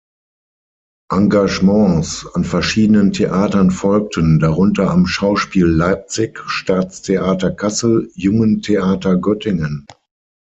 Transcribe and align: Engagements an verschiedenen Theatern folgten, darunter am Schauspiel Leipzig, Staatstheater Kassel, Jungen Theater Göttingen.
Engagements 1.11 2.25
an 2.33 2.43
verschiedenen 2.43 3.13
Theatern 3.13 3.69
folgten, 3.69 4.39
darunter 4.39 4.89
am 4.89 5.05
Schauspiel 5.05 5.67
Leipzig, 5.67 6.39
Staatstheater 6.47 7.51
Kassel, 7.51 8.09
Jungen 8.15 8.63
Theater 8.63 9.15
Göttingen. 9.17 9.85